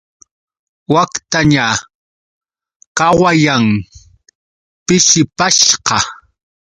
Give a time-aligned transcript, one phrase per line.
[0.93, 1.67] Waktaña
[2.97, 3.65] qawayan,
[4.85, 5.97] pishipashqa.